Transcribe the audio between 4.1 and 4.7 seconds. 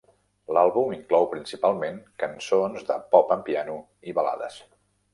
i balades.